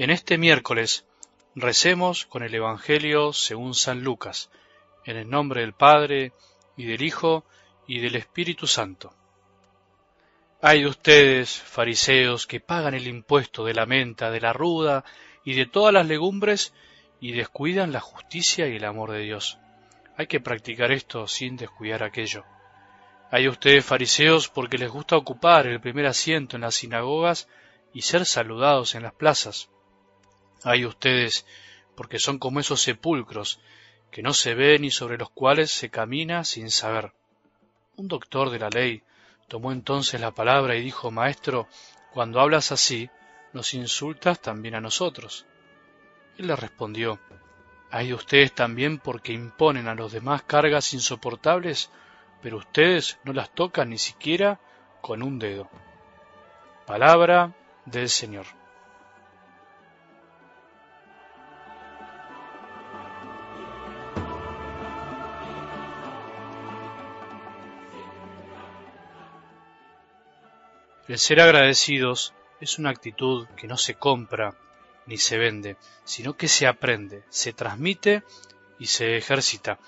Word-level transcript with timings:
En 0.00 0.08
este 0.08 0.38
miércoles 0.38 1.04
recemos 1.54 2.24
con 2.24 2.42
el 2.42 2.54
Evangelio 2.54 3.34
según 3.34 3.74
San 3.74 4.02
Lucas, 4.02 4.50
en 5.04 5.18
el 5.18 5.28
nombre 5.28 5.60
del 5.60 5.74
Padre, 5.74 6.32
y 6.74 6.86
del 6.86 7.02
Hijo, 7.02 7.44
y 7.86 8.00
del 8.00 8.16
Espíritu 8.16 8.66
Santo. 8.66 9.12
Hay 10.62 10.80
de 10.80 10.88
ustedes, 10.88 11.60
fariseos, 11.60 12.46
que 12.46 12.60
pagan 12.60 12.94
el 12.94 13.08
impuesto 13.08 13.62
de 13.62 13.74
la 13.74 13.84
menta, 13.84 14.30
de 14.30 14.40
la 14.40 14.54
ruda 14.54 15.04
y 15.44 15.52
de 15.52 15.66
todas 15.66 15.92
las 15.92 16.06
legumbres, 16.06 16.72
y 17.20 17.32
descuidan 17.32 17.92
la 17.92 18.00
justicia 18.00 18.68
y 18.68 18.76
el 18.76 18.86
amor 18.86 19.10
de 19.10 19.20
Dios. 19.20 19.58
Hay 20.16 20.28
que 20.28 20.40
practicar 20.40 20.92
esto 20.92 21.26
sin 21.26 21.58
descuidar 21.58 22.02
aquello. 22.02 22.46
Hay 23.30 23.48
ustedes 23.48 23.84
fariseos 23.84 24.48
porque 24.48 24.78
les 24.78 24.88
gusta 24.88 25.18
ocupar 25.18 25.66
el 25.66 25.78
primer 25.78 26.06
asiento 26.06 26.56
en 26.56 26.62
las 26.62 26.76
sinagogas 26.76 27.48
y 27.92 28.00
ser 28.00 28.24
saludados 28.24 28.94
en 28.94 29.02
las 29.02 29.12
plazas. 29.12 29.68
Hay 30.64 30.84
ustedes 30.84 31.46
porque 31.94 32.18
son 32.18 32.38
como 32.38 32.60
esos 32.60 32.82
sepulcros 32.82 33.60
que 34.10 34.22
no 34.22 34.32
se 34.34 34.54
ven 34.54 34.84
y 34.84 34.90
sobre 34.90 35.18
los 35.18 35.30
cuales 35.30 35.70
se 35.70 35.90
camina 35.90 36.44
sin 36.44 36.70
saber. 36.70 37.12
Un 37.96 38.08
doctor 38.08 38.50
de 38.50 38.58
la 38.58 38.70
ley 38.70 39.02
tomó 39.48 39.72
entonces 39.72 40.20
la 40.20 40.32
palabra 40.32 40.76
y 40.76 40.82
dijo, 40.82 41.10
Maestro, 41.10 41.68
cuando 42.12 42.40
hablas 42.40 42.72
así, 42.72 43.10
nos 43.52 43.74
insultas 43.74 44.40
también 44.40 44.74
a 44.74 44.80
nosotros. 44.80 45.46
Él 46.38 46.46
le 46.46 46.56
respondió, 46.56 47.18
Hay 47.90 48.12
ustedes 48.12 48.54
también 48.54 48.98
porque 48.98 49.32
imponen 49.32 49.88
a 49.88 49.94
los 49.94 50.12
demás 50.12 50.42
cargas 50.42 50.94
insoportables 50.94 51.90
pero 52.42 52.58
ustedes 52.58 53.18
no 53.24 53.32
las 53.32 53.50
tocan 53.50 53.90
ni 53.90 53.98
siquiera 53.98 54.60
con 55.00 55.22
un 55.22 55.38
dedo. 55.38 55.68
Palabra 56.86 57.52
del 57.84 58.08
Señor. 58.08 58.59
El 71.08 71.18
ser 71.18 71.40
agradecidos 71.40 72.34
es 72.60 72.78
una 72.78 72.90
actitud 72.90 73.48
que 73.56 73.66
no 73.66 73.76
se 73.76 73.94
compra 73.94 74.54
ni 75.06 75.16
se 75.16 75.38
vende, 75.38 75.76
sino 76.04 76.36
que 76.36 76.46
se 76.46 76.66
aprende, 76.66 77.24
se 77.30 77.52
transmite 77.52 78.22
y 78.78 78.86
se 78.86 79.16
ejercita. 79.16 79.78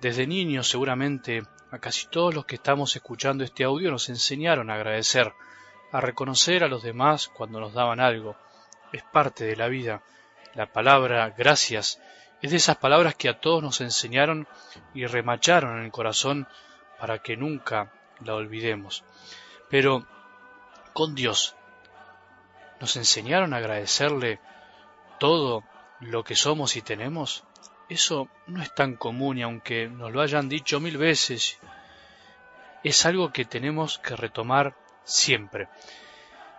Desde 0.00 0.26
niños 0.26 0.68
seguramente 0.68 1.42
a 1.70 1.78
casi 1.78 2.06
todos 2.06 2.34
los 2.34 2.46
que 2.46 2.54
estamos 2.54 2.94
escuchando 2.94 3.44
este 3.44 3.64
audio 3.64 3.90
nos 3.90 4.08
enseñaron 4.08 4.70
a 4.70 4.74
agradecer, 4.74 5.32
a 5.90 6.00
reconocer 6.00 6.62
a 6.64 6.68
los 6.68 6.82
demás 6.82 7.28
cuando 7.28 7.60
nos 7.60 7.72
daban 7.72 8.00
algo. 8.00 8.36
Es 8.92 9.02
parte 9.02 9.44
de 9.44 9.56
la 9.56 9.68
vida. 9.68 10.02
La 10.54 10.72
palabra 10.72 11.34
gracias 11.36 12.00
es 12.40 12.50
de 12.50 12.56
esas 12.56 12.76
palabras 12.76 13.16
que 13.16 13.28
a 13.28 13.40
todos 13.40 13.62
nos 13.62 13.80
enseñaron 13.80 14.46
y 14.94 15.06
remacharon 15.06 15.78
en 15.78 15.84
el 15.84 15.90
corazón 15.90 16.46
para 16.98 17.18
que 17.18 17.36
nunca 17.36 17.92
la 18.24 18.34
olvidemos. 18.34 19.04
Pero 19.68 20.06
con 20.98 21.14
Dios 21.14 21.54
nos 22.80 22.96
enseñaron 22.96 23.54
a 23.54 23.58
agradecerle 23.58 24.40
todo 25.20 25.62
lo 26.00 26.24
que 26.24 26.34
somos 26.34 26.74
y 26.74 26.82
tenemos. 26.82 27.44
Eso 27.88 28.28
no 28.48 28.60
es 28.60 28.74
tan 28.74 28.96
común 28.96 29.38
y 29.38 29.42
aunque 29.42 29.86
nos 29.86 30.10
lo 30.10 30.20
hayan 30.20 30.48
dicho 30.48 30.80
mil 30.80 30.98
veces, 30.98 31.60
es 32.82 33.06
algo 33.06 33.32
que 33.32 33.44
tenemos 33.44 34.00
que 34.00 34.16
retomar 34.16 34.74
siempre. 35.04 35.68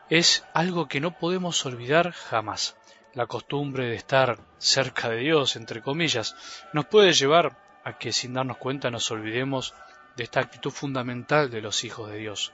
Es 0.09 0.45
algo 0.53 0.87
que 0.87 1.01
no 1.01 1.17
podemos 1.17 1.65
olvidar 1.65 2.13
jamás. 2.13 2.77
La 3.13 3.27
costumbre 3.27 3.87
de 3.87 3.95
estar 3.95 4.39
cerca 4.57 5.09
de 5.09 5.17
Dios, 5.17 5.57
entre 5.57 5.81
comillas, 5.81 6.37
nos 6.71 6.85
puede 6.85 7.11
llevar 7.11 7.57
a 7.83 7.97
que 7.97 8.13
sin 8.13 8.35
darnos 8.35 8.55
cuenta 8.55 8.89
nos 8.89 9.11
olvidemos 9.11 9.73
de 10.15 10.23
esta 10.23 10.39
actitud 10.39 10.71
fundamental 10.71 11.49
de 11.49 11.61
los 11.61 11.83
hijos 11.83 12.09
de 12.09 12.19
Dios. 12.19 12.53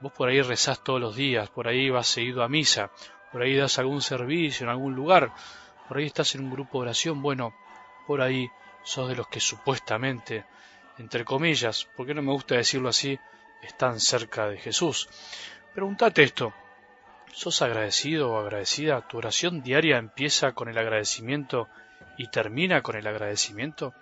Vos 0.00 0.12
por 0.12 0.28
ahí 0.28 0.40
rezás 0.40 0.82
todos 0.82 1.00
los 1.00 1.14
días, 1.14 1.50
por 1.50 1.68
ahí 1.68 1.90
vas 1.90 2.06
seguido 2.06 2.42
a 2.42 2.48
misa, 2.48 2.90
por 3.30 3.42
ahí 3.42 3.54
das 3.56 3.78
algún 3.78 4.00
servicio 4.00 4.64
en 4.64 4.70
algún 4.70 4.94
lugar, 4.94 5.32
por 5.86 5.98
ahí 5.98 6.06
estás 6.06 6.34
en 6.34 6.44
un 6.44 6.50
grupo 6.50 6.78
de 6.78 6.82
oración, 6.82 7.20
bueno, 7.20 7.54
por 8.06 8.22
ahí 8.22 8.50
sos 8.82 9.08
de 9.08 9.16
los 9.16 9.28
que 9.28 9.40
supuestamente, 9.40 10.44
entre 10.98 11.24
comillas, 11.24 11.88
porque 11.96 12.14
no 12.14 12.22
me 12.22 12.32
gusta 12.32 12.54
decirlo 12.54 12.88
así, 12.88 13.18
están 13.62 14.00
cerca 14.00 14.48
de 14.48 14.56
Jesús. 14.56 15.08
Pregúntate 15.74 16.22
esto, 16.22 16.54
¿sos 17.32 17.60
agradecido 17.62 18.32
o 18.32 18.38
agradecida? 18.38 19.06
¿Tu 19.06 19.18
oración 19.18 19.62
diaria 19.62 19.98
empieza 19.98 20.52
con 20.52 20.68
el 20.68 20.78
agradecimiento 20.78 21.68
y 22.16 22.28
termina 22.28 22.82
con 22.82 22.96
el 22.96 23.06
agradecimiento? 23.06 23.94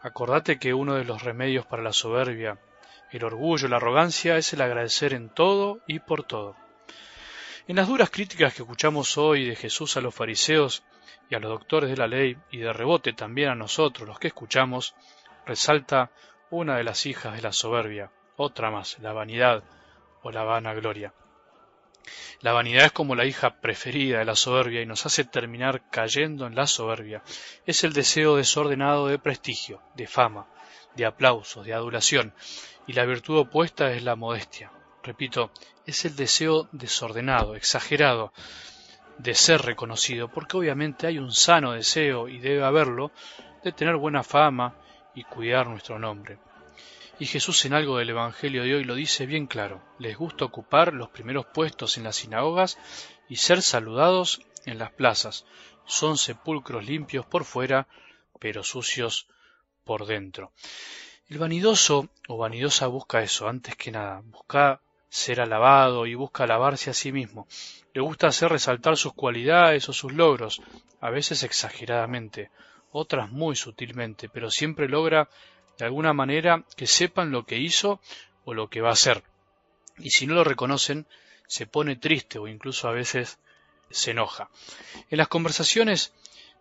Acordate 0.00 0.58
que 0.58 0.74
uno 0.74 0.94
de 0.94 1.04
los 1.04 1.22
remedios 1.22 1.66
para 1.66 1.82
la 1.82 1.92
soberbia, 1.92 2.58
el 3.16 3.24
orgullo, 3.24 3.68
la 3.68 3.76
arrogancia 3.76 4.36
es 4.36 4.52
el 4.52 4.62
agradecer 4.62 5.14
en 5.14 5.28
todo 5.28 5.80
y 5.86 6.00
por 6.00 6.24
todo. 6.24 6.56
En 7.68 7.76
las 7.76 7.88
duras 7.88 8.10
críticas 8.10 8.54
que 8.54 8.62
escuchamos 8.62 9.16
hoy 9.18 9.48
de 9.48 9.56
Jesús 9.56 9.96
a 9.96 10.00
los 10.00 10.14
fariseos, 10.14 10.82
y 11.32 11.34
a 11.34 11.38
los 11.38 11.50
doctores 11.50 11.88
de 11.88 11.96
la 11.96 12.06
ley 12.06 12.36
y 12.50 12.58
de 12.58 12.74
rebote 12.74 13.14
también 13.14 13.48
a 13.48 13.54
nosotros 13.54 14.06
los 14.06 14.18
que 14.18 14.28
escuchamos, 14.28 14.94
resalta 15.46 16.10
una 16.50 16.76
de 16.76 16.84
las 16.84 17.06
hijas 17.06 17.34
de 17.34 17.40
la 17.40 17.52
soberbia, 17.52 18.10
otra 18.36 18.70
más, 18.70 18.98
la 18.98 19.14
vanidad 19.14 19.64
o 20.22 20.30
la 20.30 20.42
vanagloria. 20.42 21.14
La 22.42 22.52
vanidad 22.52 22.84
es 22.84 22.92
como 22.92 23.14
la 23.14 23.24
hija 23.24 23.60
preferida 23.60 24.18
de 24.18 24.26
la 24.26 24.36
soberbia 24.36 24.82
y 24.82 24.86
nos 24.86 25.06
hace 25.06 25.24
terminar 25.24 25.88
cayendo 25.88 26.46
en 26.46 26.54
la 26.54 26.66
soberbia. 26.66 27.22
Es 27.64 27.82
el 27.82 27.94
deseo 27.94 28.36
desordenado 28.36 29.06
de 29.06 29.18
prestigio, 29.18 29.80
de 29.94 30.06
fama, 30.06 30.48
de 30.96 31.06
aplausos, 31.06 31.64
de 31.64 31.74
adulación, 31.74 32.34
y 32.86 32.92
la 32.92 33.04
virtud 33.04 33.38
opuesta 33.38 33.92
es 33.92 34.02
la 34.02 34.16
modestia. 34.16 34.72
Repito, 35.02 35.50
es 35.86 36.04
el 36.04 36.16
deseo 36.16 36.68
desordenado, 36.72 37.54
exagerado, 37.54 38.32
de 39.18 39.34
ser 39.34 39.62
reconocido, 39.62 40.28
porque 40.28 40.56
obviamente 40.56 41.06
hay 41.06 41.18
un 41.18 41.32
sano 41.32 41.72
deseo, 41.72 42.28
y 42.28 42.38
debe 42.38 42.64
haberlo, 42.64 43.10
de 43.62 43.72
tener 43.72 43.96
buena 43.96 44.22
fama 44.22 44.74
y 45.14 45.24
cuidar 45.24 45.66
nuestro 45.66 45.98
nombre. 45.98 46.38
Y 47.18 47.26
Jesús 47.26 47.64
en 47.66 47.74
algo 47.74 47.98
del 47.98 48.10
Evangelio 48.10 48.64
de 48.64 48.74
hoy 48.74 48.84
lo 48.84 48.94
dice 48.94 49.26
bien 49.26 49.46
claro, 49.46 49.82
les 49.98 50.16
gusta 50.16 50.44
ocupar 50.44 50.92
los 50.92 51.10
primeros 51.10 51.46
puestos 51.46 51.96
en 51.96 52.04
las 52.04 52.16
sinagogas 52.16 52.78
y 53.28 53.36
ser 53.36 53.62
saludados 53.62 54.40
en 54.64 54.78
las 54.78 54.90
plazas. 54.90 55.44
Son 55.84 56.16
sepulcros 56.16 56.84
limpios 56.84 57.26
por 57.26 57.44
fuera, 57.44 57.86
pero 58.40 58.64
sucios 58.64 59.28
por 59.84 60.06
dentro. 60.06 60.52
El 61.28 61.38
vanidoso 61.38 62.08
o 62.28 62.36
vanidosa 62.36 62.86
busca 62.86 63.22
eso, 63.22 63.48
antes 63.48 63.76
que 63.76 63.90
nada, 63.90 64.20
busca 64.24 64.80
ser 65.08 65.40
alabado 65.40 66.06
y 66.06 66.14
busca 66.14 66.44
alabarse 66.44 66.90
a 66.90 66.94
sí 66.94 67.12
mismo. 67.12 67.46
Le 67.94 68.00
gusta 68.00 68.28
hacer 68.28 68.50
resaltar 68.50 68.96
sus 68.96 69.12
cualidades 69.12 69.88
o 69.88 69.92
sus 69.92 70.12
logros, 70.12 70.62
a 71.00 71.10
veces 71.10 71.42
exageradamente, 71.42 72.50
otras 72.90 73.30
muy 73.30 73.56
sutilmente, 73.56 74.28
pero 74.28 74.50
siempre 74.50 74.88
logra 74.88 75.28
de 75.78 75.84
alguna 75.84 76.12
manera 76.12 76.64
que 76.76 76.86
sepan 76.86 77.30
lo 77.30 77.44
que 77.44 77.58
hizo 77.58 78.00
o 78.44 78.54
lo 78.54 78.68
que 78.68 78.80
va 78.80 78.90
a 78.90 78.94
hacer. 78.94 79.22
Y 79.98 80.10
si 80.10 80.26
no 80.26 80.34
lo 80.34 80.44
reconocen, 80.44 81.06
se 81.46 81.66
pone 81.66 81.96
triste 81.96 82.38
o 82.38 82.48
incluso 82.48 82.88
a 82.88 82.92
veces 82.92 83.38
se 83.90 84.12
enoja. 84.12 84.48
En 85.10 85.18
las 85.18 85.28
conversaciones, 85.28 86.12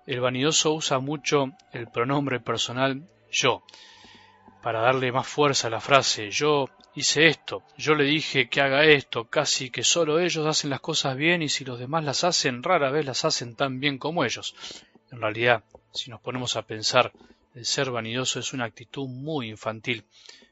el 0.06 0.20
vanidoso 0.20 0.74
usa 0.74 1.00
mucho 1.00 1.52
el 1.72 1.88
pronombre 1.88 2.40
personal 2.40 3.08
yo, 3.32 3.64
para 4.62 4.82
darle 4.82 5.12
más 5.12 5.28
fuerza 5.28 5.68
a 5.68 5.72
la 5.72 5.82
frase 5.82 6.30
yo 6.32 6.70
hice 6.96 7.28
esto, 7.28 7.64
yo 7.78 7.96
le 7.96 8.04
dije 8.04 8.50
que 8.50 8.62
haga 8.62 8.84
esto, 8.84 9.26
casi 9.26 9.70
que 9.70 9.84
solo 9.84 10.20
ellos 10.20 10.46
hacen 10.46 10.70
las 10.70 10.82
cosas 10.82 11.16
bien 11.16 11.42
y 11.42 11.50
si 11.50 11.64
los 11.64 11.80
demás 11.80 12.04
las 12.04 12.24
hacen, 12.24 12.64
rara 12.64 12.92
vez 12.92 13.06
las 13.06 13.24
hacen 13.24 13.56
tan 13.56 13.80
bien 13.80 13.98
como 13.98 14.26
ellos. 14.26 14.56
En 15.12 15.22
realidad, 15.22 15.64
si 15.94 16.10
nos 16.10 16.22
ponemos 16.22 16.56
a 16.56 16.64
pensar, 16.64 17.12
el 17.56 17.66
ser 17.66 17.92
vanidoso 17.92 18.40
es 18.40 18.54
una 18.54 18.66
actitud 18.66 19.08
muy 19.08 19.50
infantil, 19.50 20.06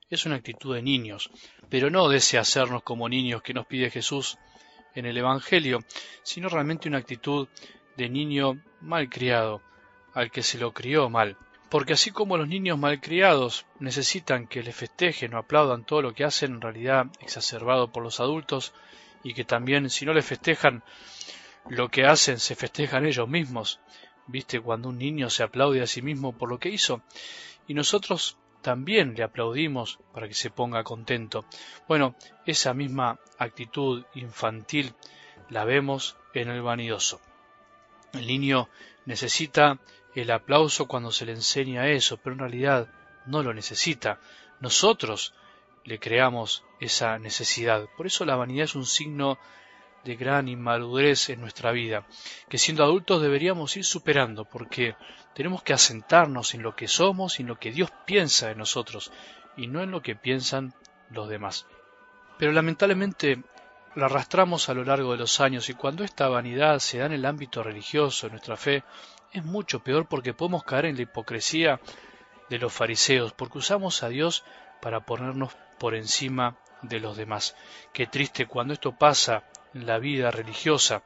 es 0.09 0.25
una 0.25 0.35
actitud 0.35 0.75
de 0.75 0.81
niños, 0.81 1.29
pero 1.69 1.89
no 1.89 2.09
desea 2.09 2.41
hacernos 2.41 2.83
como 2.83 3.09
niños 3.09 3.41
que 3.41 3.53
nos 3.53 3.68
pide 3.68 3.89
Jesús 3.89 4.38
en 4.95 5.06
el 5.06 5.18
Evangelio, 5.18 5.79
sino 6.23 6.50
realmente 6.50 6.89
una 6.89 6.97
actitud 6.97 7.47
de 7.99 8.09
niño 8.09 8.59
mal 8.81 9.09
criado, 9.09 9.61
al 10.13 10.31
que 10.31 10.41
se 10.41 10.57
lo 10.57 10.73
crió 10.73 11.09
mal 11.09 11.37
porque 11.69 11.93
así 11.93 12.11
como 12.11 12.37
los 12.37 12.47
niños 12.47 12.79
malcriados 12.79 13.65
necesitan 13.79 14.47
que 14.47 14.63
les 14.63 14.75
festejen 14.75 15.33
o 15.33 15.37
aplaudan 15.37 15.85
todo 15.85 16.01
lo 16.01 16.13
que 16.13 16.23
hacen, 16.23 16.53
en 16.53 16.61
realidad 16.61 17.05
exacerbado 17.21 17.91
por 17.91 18.03
los 18.03 18.19
adultos, 18.19 18.73
y 19.23 19.33
que 19.33 19.45
también 19.45 19.89
si 19.89 20.05
no 20.05 20.13
les 20.13 20.25
festejan 20.25 20.83
lo 21.69 21.89
que 21.89 22.05
hacen, 22.05 22.39
se 22.39 22.55
festejan 22.55 23.05
ellos 23.05 23.29
mismos. 23.29 23.79
¿Viste 24.25 24.59
cuando 24.59 24.89
un 24.89 24.97
niño 24.97 25.29
se 25.29 25.43
aplaude 25.43 25.81
a 25.81 25.87
sí 25.87 26.01
mismo 26.01 26.33
por 26.33 26.49
lo 26.49 26.59
que 26.59 26.69
hizo? 26.69 27.01
Y 27.67 27.73
nosotros 27.73 28.37
también 28.61 29.13
le 29.15 29.23
aplaudimos 29.23 29.99
para 30.13 30.27
que 30.27 30.33
se 30.33 30.49
ponga 30.49 30.83
contento. 30.83 31.45
Bueno, 31.87 32.15
esa 32.45 32.73
misma 32.73 33.19
actitud 33.37 34.05
infantil 34.15 34.93
la 35.49 35.65
vemos 35.65 36.17
en 36.33 36.49
el 36.49 36.61
vanidoso. 36.61 37.19
El 38.13 38.27
niño 38.27 38.69
necesita 39.06 39.79
el 40.15 40.31
aplauso 40.31 40.88
cuando 40.88 41.11
se 41.11 41.25
le 41.25 41.33
enseña 41.33 41.88
eso, 41.88 42.17
pero 42.17 42.33
en 42.33 42.39
realidad 42.39 42.88
no 43.25 43.44
lo 43.44 43.53
necesita. 43.53 44.19
Nosotros 44.59 45.33
le 45.85 46.00
creamos 46.00 46.63
esa 46.79 47.17
necesidad. 47.19 47.88
Por 47.95 48.07
eso 48.07 48.25
la 48.25 48.35
vanidad 48.35 48.65
es 48.65 48.75
un 48.75 48.85
signo 48.85 49.38
de 50.03 50.15
gran 50.15 50.47
inmadurez 50.47 51.29
en 51.29 51.41
nuestra 51.41 51.71
vida, 51.71 52.06
que 52.47 52.57
siendo 52.57 52.83
adultos 52.83 53.21
deberíamos 53.21 53.75
ir 53.75 53.83
superando, 53.83 54.45
porque 54.45 54.95
tenemos 55.35 55.61
que 55.61 55.73
asentarnos 55.73 56.53
en 56.53 56.63
lo 56.63 56.75
que 56.75 56.88
somos 56.88 57.39
y 57.39 57.44
en 57.44 57.50
lo 57.50 57.59
que 57.59 57.71
Dios 57.71 57.91
piensa 58.06 58.47
de 58.47 58.56
nosotros, 58.56 59.11
y 59.57 59.67
no 59.67 59.81
en 59.81 59.91
lo 59.91 60.01
que 60.01 60.15
piensan 60.15 60.73
los 61.09 61.27
demás. 61.27 61.67
Pero 62.38 62.51
lamentablemente 62.53 63.44
la 63.99 64.05
arrastramos 64.05 64.69
a 64.69 64.73
lo 64.73 64.83
largo 64.83 65.11
de 65.11 65.17
los 65.17 65.39
años 65.39 65.69
y 65.69 65.73
cuando 65.73 66.03
esta 66.03 66.27
vanidad 66.27 66.79
se 66.79 66.99
da 66.99 67.05
en 67.05 67.13
el 67.13 67.25
ámbito 67.25 67.61
religioso, 67.61 68.27
en 68.27 68.33
nuestra 68.33 68.57
fe, 68.57 68.83
es 69.31 69.43
mucho 69.43 69.83
peor 69.83 70.07
porque 70.07 70.33
podemos 70.33 70.63
caer 70.63 70.85
en 70.85 70.95
la 70.95 71.03
hipocresía 71.03 71.79
de 72.49 72.57
los 72.57 72.73
fariseos, 72.73 73.33
porque 73.33 73.59
usamos 73.59 74.01
a 74.01 74.09
Dios 74.09 74.43
para 74.81 75.05
ponernos 75.05 75.55
por 75.77 75.95
encima 75.95 76.57
de 76.81 76.99
los 76.99 77.17
demás. 77.17 77.55
Qué 77.93 78.07
triste 78.07 78.47
cuando 78.47 78.73
esto 78.73 78.97
pasa 78.97 79.43
en 79.73 79.85
la 79.85 79.99
vida 79.99 80.31
religiosa, 80.31 81.03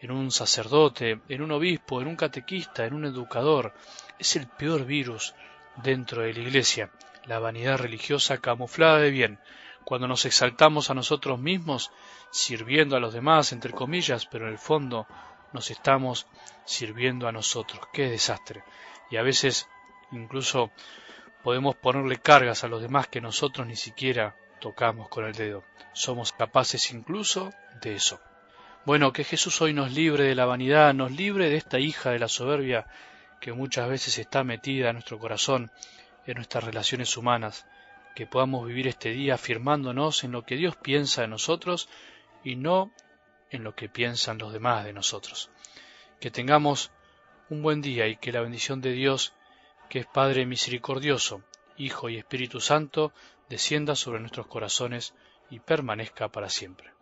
en 0.00 0.10
un 0.10 0.30
sacerdote, 0.30 1.20
en 1.28 1.42
un 1.42 1.52
obispo, 1.52 2.00
en 2.00 2.08
un 2.08 2.16
catequista, 2.16 2.84
en 2.84 2.94
un 2.94 3.04
educador. 3.04 3.72
Es 4.18 4.36
el 4.36 4.46
peor 4.48 4.84
virus 4.84 5.34
dentro 5.76 6.22
de 6.22 6.34
la 6.34 6.40
iglesia, 6.40 6.90
la 7.24 7.38
vanidad 7.38 7.78
religiosa 7.78 8.38
camuflada 8.38 8.98
de 8.98 9.10
bien, 9.10 9.38
cuando 9.84 10.08
nos 10.08 10.24
exaltamos 10.24 10.90
a 10.90 10.94
nosotros 10.94 11.38
mismos, 11.38 11.90
sirviendo 12.30 12.96
a 12.96 13.00
los 13.00 13.12
demás, 13.12 13.52
entre 13.52 13.72
comillas, 13.72 14.26
pero 14.26 14.46
en 14.46 14.52
el 14.52 14.58
fondo 14.58 15.06
nos 15.52 15.70
estamos 15.70 16.26
sirviendo 16.64 17.28
a 17.28 17.32
nosotros. 17.32 17.80
¡Qué 17.92 18.08
desastre! 18.08 18.64
Y 19.10 19.16
a 19.16 19.22
veces 19.22 19.68
incluso 20.12 20.70
podemos 21.42 21.76
ponerle 21.76 22.18
cargas 22.18 22.64
a 22.64 22.68
los 22.68 22.80
demás 22.80 23.08
que 23.08 23.20
nosotros 23.20 23.66
ni 23.66 23.76
siquiera 23.76 24.36
tocamos 24.60 25.08
con 25.08 25.24
el 25.24 25.32
dedo. 25.32 25.64
Somos 25.92 26.32
capaces 26.32 26.92
incluso 26.92 27.52
de 27.82 27.96
eso. 27.96 28.20
Bueno, 28.84 29.12
que 29.12 29.24
Jesús 29.24 29.60
hoy 29.60 29.74
nos 29.74 29.92
libre 29.92 30.24
de 30.24 30.34
la 30.34 30.46
vanidad, 30.46 30.94
nos 30.94 31.12
libre 31.12 31.50
de 31.50 31.56
esta 31.56 31.78
hija 31.78 32.10
de 32.10 32.18
la 32.18 32.28
soberbia 32.28 32.86
que 33.40 33.52
muchas 33.52 33.88
veces 33.88 34.18
está 34.18 34.44
metida 34.44 34.88
en 34.88 34.94
nuestro 34.94 35.18
corazón, 35.18 35.70
en 36.26 36.34
nuestras 36.34 36.64
relaciones 36.64 37.16
humanas, 37.16 37.66
que 38.14 38.26
podamos 38.26 38.66
vivir 38.66 38.88
este 38.88 39.10
día 39.10 39.34
afirmándonos 39.34 40.24
en 40.24 40.32
lo 40.32 40.44
que 40.44 40.56
Dios 40.56 40.76
piensa 40.76 41.22
de 41.22 41.28
nosotros 41.28 41.88
y 42.44 42.56
no 42.56 42.92
en 43.50 43.64
lo 43.64 43.74
que 43.74 43.88
piensan 43.88 44.38
los 44.38 44.52
demás 44.52 44.84
de 44.84 44.92
nosotros. 44.92 45.50
Que 46.20 46.30
tengamos 46.30 46.90
un 47.48 47.62
buen 47.62 47.80
día 47.80 48.06
y 48.06 48.16
que 48.16 48.32
la 48.32 48.40
bendición 48.40 48.80
de 48.80 48.92
Dios, 48.92 49.34
que 49.88 50.00
es 50.00 50.06
Padre 50.06 50.46
misericordioso, 50.46 51.42
Hijo 51.76 52.08
y 52.08 52.16
Espíritu 52.16 52.60
Santo, 52.60 53.12
descienda 53.48 53.94
sobre 53.94 54.20
nuestros 54.20 54.46
corazones 54.46 55.14
y 55.50 55.60
permanezca 55.60 56.28
para 56.28 56.48
siempre. 56.48 56.92